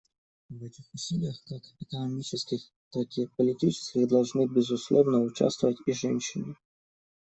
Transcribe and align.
В 0.49 0.63
этих 0.63 0.85
усилиях, 0.95 1.35
как 1.45 1.61
экономических, 1.79 2.59
так 2.89 3.07
и 3.19 3.27
политических, 3.37 4.07
должны, 4.07 4.47
безусловно, 4.47 5.21
участвовать 5.21 5.77
и 5.85 5.91
женщины. 5.91 6.55